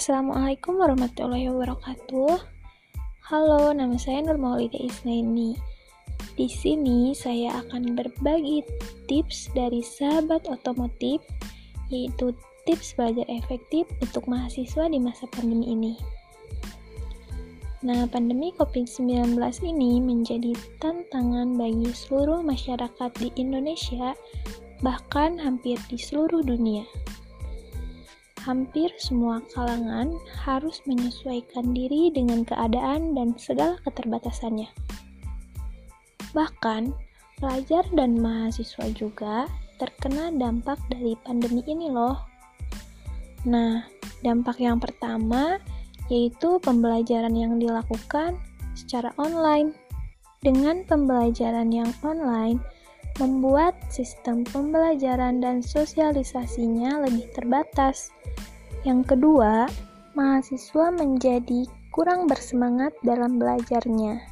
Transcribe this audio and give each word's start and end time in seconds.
Assalamualaikum 0.00 0.80
warahmatullahi 0.80 1.52
wabarakatuh. 1.52 2.40
Halo, 3.20 3.68
nama 3.68 4.00
saya 4.00 4.24
Nur 4.24 4.40
Maulida 4.40 4.80
Isnaini. 4.80 5.60
Di 6.40 6.48
sini 6.48 7.12
saya 7.12 7.60
akan 7.60 7.92
berbagi 7.92 8.64
tips 9.12 9.52
dari 9.52 9.84
sahabat 9.84 10.48
otomotif, 10.48 11.20
yaitu 11.92 12.32
tips 12.64 12.96
belajar 12.96 13.28
efektif 13.28 13.84
untuk 14.00 14.24
mahasiswa 14.24 14.88
di 14.88 14.96
masa 14.96 15.28
pandemi 15.36 15.68
ini. 15.68 15.92
Nah, 17.84 18.08
pandemi 18.08 18.56
COVID-19 18.56 19.36
ini 19.68 20.00
menjadi 20.00 20.56
tantangan 20.80 21.60
bagi 21.60 21.92
seluruh 21.92 22.40
masyarakat 22.40 23.10
di 23.20 23.36
Indonesia, 23.36 24.16
bahkan 24.80 25.36
hampir 25.36 25.76
di 25.92 26.00
seluruh 26.00 26.40
dunia 26.40 26.88
hampir 28.40 28.88
semua 28.96 29.44
kalangan 29.52 30.16
harus 30.44 30.80
menyesuaikan 30.88 31.76
diri 31.76 32.08
dengan 32.10 32.42
keadaan 32.44 33.12
dan 33.12 33.36
segala 33.36 33.76
keterbatasannya. 33.84 34.68
Bahkan, 36.32 36.92
pelajar 37.40 37.84
dan 37.92 38.20
mahasiswa 38.20 38.86
juga 38.96 39.48
terkena 39.76 40.32
dampak 40.32 40.76
dari 40.92 41.16
pandemi 41.24 41.64
ini 41.64 41.88
loh. 41.88 42.20
Nah, 43.48 43.84
dampak 44.20 44.60
yang 44.60 44.76
pertama 44.76 45.56
yaitu 46.10 46.58
pembelajaran 46.60 47.32
yang 47.32 47.56
dilakukan 47.56 48.36
secara 48.74 49.14
online. 49.16 49.72
Dengan 50.40 50.82
pembelajaran 50.88 51.68
yang 51.70 51.92
online, 52.00 52.58
membuat 53.18 53.74
sistem 53.90 54.46
pembelajaran 54.46 55.42
dan 55.42 55.64
sosialisasinya 55.64 57.02
lebih 57.02 57.26
terbatas. 57.34 58.14
Yang 58.86 59.16
kedua, 59.16 59.66
mahasiswa 60.14 60.92
menjadi 60.94 61.66
kurang 61.90 62.30
bersemangat 62.30 62.94
dalam 63.02 63.42
belajarnya. 63.42 64.22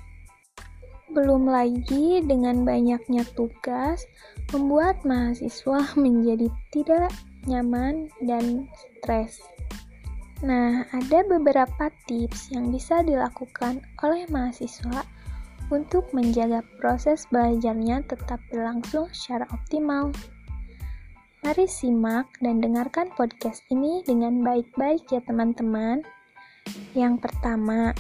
Belum 1.08 1.48
lagi 1.48 2.20
dengan 2.20 2.62
banyaknya 2.62 3.24
tugas, 3.32 4.04
membuat 4.52 5.02
mahasiswa 5.02 5.82
menjadi 6.04 6.46
tidak 6.70 7.10
nyaman 7.48 8.12
dan 8.22 8.68
stres. 8.76 9.40
Nah, 10.38 10.86
ada 10.94 11.26
beberapa 11.26 11.90
tips 12.06 12.54
yang 12.54 12.70
bisa 12.70 13.02
dilakukan 13.02 13.82
oleh 14.06 14.22
mahasiswa 14.30 15.02
untuk 15.68 16.08
menjaga 16.16 16.64
proses 16.80 17.28
belajarnya 17.28 18.04
tetap 18.08 18.40
berlangsung 18.52 19.08
secara 19.12 19.44
optimal. 19.52 20.12
Mari 21.46 21.70
simak 21.70 22.26
dan 22.42 22.58
dengarkan 22.58 23.14
podcast 23.14 23.62
ini 23.70 24.02
dengan 24.02 24.42
baik-baik 24.42 25.06
ya 25.08 25.22
teman-teman. 25.22 26.02
Yang 26.98 27.24
pertama, 27.24 27.94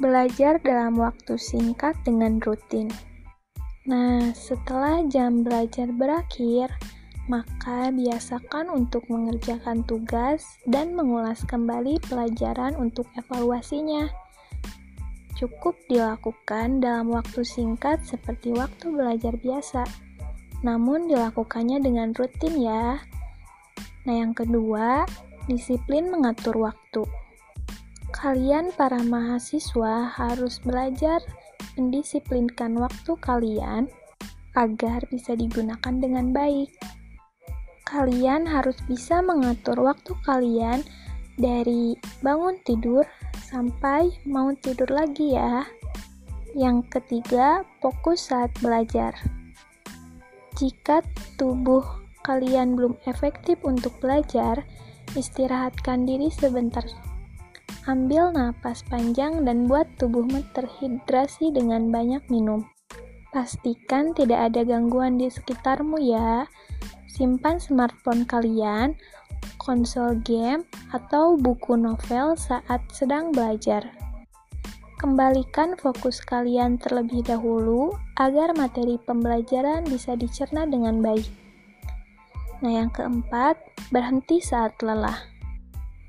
belajar 0.00 0.56
dalam 0.64 0.96
waktu 0.96 1.36
singkat 1.36 1.92
dengan 2.08 2.40
rutin. 2.40 2.88
Nah, 3.84 4.32
setelah 4.32 5.04
jam 5.12 5.44
belajar 5.44 5.92
berakhir, 5.92 6.72
maka 7.28 7.92
biasakan 7.92 8.72
untuk 8.72 9.04
mengerjakan 9.06 9.84
tugas 9.84 10.42
dan 10.66 10.96
mengulas 10.96 11.44
kembali 11.44 12.00
pelajaran 12.08 12.74
untuk 12.74 13.06
evaluasinya. 13.14 14.08
Cukup 15.40 15.72
dilakukan 15.88 16.84
dalam 16.84 17.08
waktu 17.16 17.40
singkat 17.40 18.04
seperti 18.04 18.52
waktu 18.52 18.92
belajar 18.92 19.32
biasa 19.40 19.88
namun 20.60 21.08
dilakukannya 21.08 21.80
dengan 21.80 22.12
rutin 22.12 22.60
ya. 22.60 23.00
Nah, 24.04 24.14
yang 24.16 24.36
kedua, 24.36 25.08
disiplin 25.48 26.12
mengatur 26.12 26.56
waktu. 26.56 27.04
Kalian 28.12 28.72
para 28.76 29.00
mahasiswa 29.00 30.12
harus 30.12 30.60
belajar 30.60 31.24
mendisiplinkan 31.80 32.76
waktu 32.76 33.16
kalian 33.22 33.88
agar 34.52 35.00
bisa 35.08 35.32
digunakan 35.32 35.94
dengan 35.96 36.34
baik. 36.34 36.68
Kalian 37.88 38.44
harus 38.44 38.76
bisa 38.84 39.24
mengatur 39.24 39.80
waktu 39.80 40.12
kalian 40.28 40.84
dari 41.40 41.96
bangun 42.20 42.60
tidur 42.68 43.06
sampai 43.50 44.14
mau 44.22 44.54
tidur 44.54 44.86
lagi 44.86 45.34
ya. 45.34 45.66
Yang 46.54 46.86
ketiga, 46.98 47.66
fokus 47.82 48.30
saat 48.30 48.54
belajar. 48.62 49.14
Jika 50.54 51.02
tubuh 51.34 51.82
kalian 52.22 52.78
belum 52.78 52.94
efektif 53.10 53.58
untuk 53.66 53.94
belajar, 53.98 54.62
istirahatkan 55.18 56.06
diri 56.06 56.30
sebentar. 56.30 56.86
Ambil 57.86 58.34
napas 58.34 58.86
panjang 58.86 59.42
dan 59.42 59.66
buat 59.66 59.86
tubuhmu 59.98 60.46
terhidrasi 60.54 61.50
dengan 61.50 61.90
banyak 61.90 62.22
minum. 62.30 62.66
Pastikan 63.30 64.10
tidak 64.10 64.50
ada 64.50 64.66
gangguan 64.66 65.16
di 65.18 65.30
sekitarmu 65.30 66.02
ya. 66.02 66.50
Simpan 67.06 67.62
smartphone 67.62 68.26
kalian, 68.26 68.98
konsol 69.60 70.18
game, 70.24 70.64
atau 70.90 71.36
buku 71.36 71.76
novel 71.76 72.34
saat 72.34 72.80
sedang 72.90 73.30
belajar. 73.30 73.86
Kembalikan 75.00 75.80
fokus 75.80 76.20
kalian 76.20 76.76
terlebih 76.76 77.24
dahulu 77.24 77.96
agar 78.20 78.52
materi 78.52 79.00
pembelajaran 79.00 79.88
bisa 79.88 80.12
dicerna 80.12 80.68
dengan 80.68 81.00
baik. 81.00 81.24
Nah, 82.60 82.84
yang 82.84 82.92
keempat, 82.92 83.56
berhenti 83.88 84.44
saat 84.44 84.76
lelah. 84.84 85.16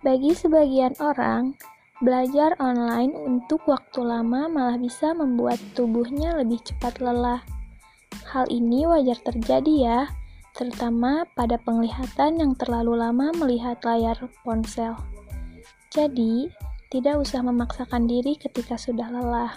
Bagi 0.03 0.35
sebagian 0.35 0.99
orang, 0.99 1.55
belajar 2.03 2.59
online 2.59 3.15
untuk 3.15 3.63
waktu 3.63 4.03
lama 4.03 4.51
malah 4.51 4.75
bisa 4.75 5.15
membuat 5.15 5.61
tubuhnya 5.71 6.35
lebih 6.35 6.59
cepat 6.59 6.99
lelah. 6.99 7.39
Hal 8.27 8.51
ini 8.51 8.83
wajar 8.83 9.15
terjadi 9.23 9.73
ya, 9.79 9.99
terutama 10.51 11.23
pada 11.33 11.55
penglihatan 11.61 12.39
yang 12.39 12.53
terlalu 12.55 12.99
lama 12.99 13.31
melihat 13.35 13.79
layar 13.83 14.17
ponsel. 14.43 14.95
Jadi, 15.91 16.51
tidak 16.91 17.23
usah 17.23 17.43
memaksakan 17.43 18.07
diri 18.07 18.35
ketika 18.35 18.75
sudah 18.75 19.07
lelah. 19.07 19.55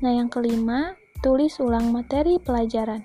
Nah, 0.00 0.12
yang 0.12 0.32
kelima, 0.32 0.96
tulis 1.24 1.56
ulang 1.60 1.92
materi 1.92 2.36
pelajaran. 2.36 3.04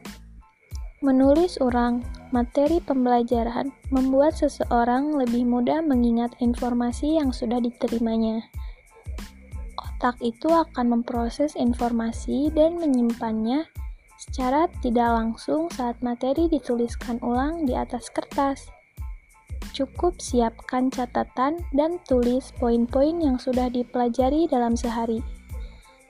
Menulis 1.00 1.56
ulang 1.64 2.04
materi 2.36 2.84
pembelajaran 2.84 3.72
membuat 3.88 4.36
seseorang 4.36 5.16
lebih 5.16 5.48
mudah 5.48 5.80
mengingat 5.80 6.36
informasi 6.44 7.16
yang 7.16 7.32
sudah 7.32 7.64
diterimanya. 7.64 8.44
Otak 9.80 10.20
itu 10.20 10.52
akan 10.52 11.00
memproses 11.00 11.56
informasi 11.56 12.52
dan 12.52 12.80
menyimpannya 12.80 13.64
secara 14.20 14.68
tidak 14.84 15.16
langsung 15.16 15.72
saat 15.72 15.96
materi 16.04 16.52
dituliskan 16.52 17.24
ulang 17.24 17.64
di 17.64 17.72
atas 17.72 18.12
kertas. 18.12 18.68
Cukup 19.72 20.20
siapkan 20.20 20.92
catatan 20.92 21.64
dan 21.72 22.04
tulis 22.04 22.52
poin-poin 22.60 23.16
yang 23.16 23.40
sudah 23.40 23.72
dipelajari 23.72 24.52
dalam 24.52 24.76
sehari. 24.76 25.24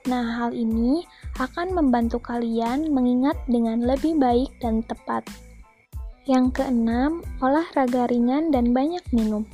Nah, 0.08 0.42
hal 0.42 0.56
ini 0.56 1.04
akan 1.38 1.76
membantu 1.76 2.18
kalian 2.18 2.90
mengingat 2.90 3.36
dengan 3.46 3.84
lebih 3.84 4.16
baik 4.16 4.50
dan 4.58 4.80
tepat. 4.82 5.22
Yang 6.24 6.62
keenam, 6.62 7.20
olahraga 7.44 8.08
ringan 8.08 8.48
dan 8.50 8.72
banyak 8.72 9.04
minum. 9.12 9.44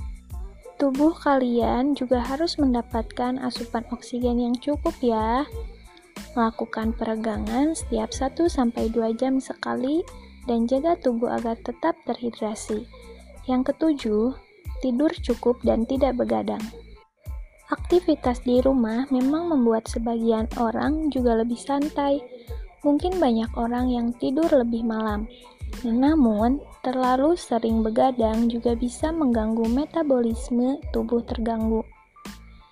Tubuh 0.76 1.16
kalian 1.18 1.96
juga 1.96 2.20
harus 2.20 2.60
mendapatkan 2.60 3.40
asupan 3.42 3.82
oksigen 3.90 4.38
yang 4.38 4.54
cukup 4.60 4.92
ya. 5.00 5.48
Lakukan 6.36 6.92
peregangan 6.92 7.72
setiap 7.72 8.12
1-2 8.12 8.92
jam 9.16 9.40
sekali 9.40 10.04
dan 10.44 10.68
jaga 10.68 10.92
tubuh 11.00 11.32
agar 11.32 11.56
tetap 11.64 11.96
terhidrasi. 12.04 12.84
Yang 13.48 13.72
ketujuh, 13.72 14.36
tidur 14.84 15.08
cukup 15.24 15.56
dan 15.64 15.88
tidak 15.88 16.12
begadang. 16.20 16.60
Aktivitas 17.72 18.44
di 18.44 18.60
rumah 18.60 19.08
memang 19.08 19.48
membuat 19.48 19.88
sebagian 19.88 20.44
orang 20.60 21.08
juga 21.08 21.40
lebih 21.40 21.56
santai. 21.56 22.20
Mungkin 22.84 23.16
banyak 23.16 23.50
orang 23.56 23.88
yang 23.88 24.12
tidur 24.20 24.46
lebih 24.52 24.84
malam. 24.84 25.24
Namun, 25.82 26.62
terlalu 26.84 27.34
sering 27.34 27.82
begadang 27.82 28.46
juga 28.46 28.78
bisa 28.78 29.10
mengganggu 29.10 29.66
metabolisme 29.66 30.78
tubuh 30.94 31.24
terganggu. 31.26 31.82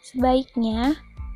Sebaiknya, 0.05 0.95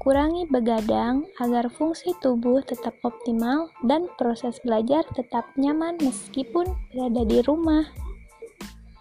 kurangi 0.08 0.48
begadang 0.48 1.28
agar 1.36 1.68
fungsi 1.68 2.16
tubuh 2.24 2.64
tetap 2.64 2.96
optimal 3.04 3.68
dan 3.84 4.08
proses 4.16 4.56
belajar 4.64 5.04
tetap 5.12 5.44
nyaman 5.60 6.00
meskipun 6.00 6.64
berada 6.88 7.28
di 7.28 7.44
rumah. 7.44 7.84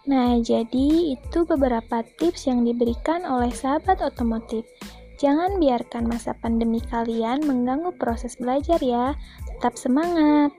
Nah, 0.03 0.35
jadi 0.43 1.15
itu 1.15 1.47
beberapa 1.47 2.03
tips 2.19 2.51
yang 2.51 2.67
diberikan 2.67 3.23
oleh 3.23 3.55
sahabat 3.55 4.03
otomotif. 4.03 4.67
Jangan 5.15 5.63
biarkan 5.63 6.11
masa 6.11 6.35
pandemi 6.43 6.83
kalian 6.91 7.39
mengganggu 7.39 7.95
proses 7.95 8.35
belajar 8.35 8.83
ya. 8.83 9.15
Tetap 9.47 9.79
semangat! 9.79 10.51